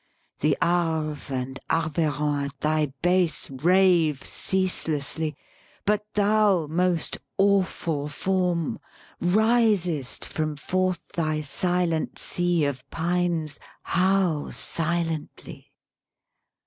The 0.39 0.57
Arve 0.63 1.29
and 1.29 1.59
Arveiron 1.69 2.45
at 2.45 2.59
thy 2.59 2.87
base 3.03 3.51
Rave 3.51 4.23
ceaselessly; 4.25 5.37
but 5.85 6.07
thou, 6.15 6.65
most 6.65 7.19
awful 7.37 8.07
Form! 8.07 8.79
Risest 9.21 10.25
from 10.25 10.55
forth 10.55 11.07
thy 11.13 11.41
silent 11.41 12.17
sea 12.17 12.65
of 12.65 12.89
pines, 12.89 13.59
How 13.83 14.49
silently! 14.49 15.71